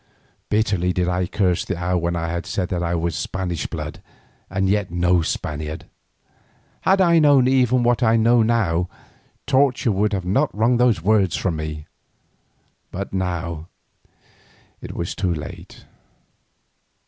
Bitterly 0.49 0.93
did 0.93 1.07
I 1.07 1.27
curse 1.27 1.63
the 1.63 1.77
hour 1.77 1.95
when 1.95 2.15
I 2.15 2.29
had 2.29 2.47
said 2.47 2.69
that 2.69 2.81
I 2.81 2.95
was 2.95 3.13
of 3.13 3.17
the 3.17 3.21
Spanish 3.21 3.67
blood 3.67 4.01
and 4.49 4.67
yet 4.67 4.89
no 4.89 5.21
Spaniard. 5.21 5.85
Had 6.81 6.99
I 6.99 7.19
known 7.19 7.47
even 7.47 7.83
what 7.83 8.01
I 8.01 8.15
knew 8.17 8.43
that 8.43 8.73
day, 8.87 8.95
torture 9.45 9.91
would 9.91 10.19
not 10.25 10.51
have 10.53 10.59
wrung 10.59 10.77
those 10.77 11.03
words 11.03 11.37
from 11.37 11.55
me. 11.57 11.85
But 12.89 13.13
now 13.13 13.67
it 14.81 14.95
was 14.95 15.13
too 15.13 15.35
late. 15.35 15.85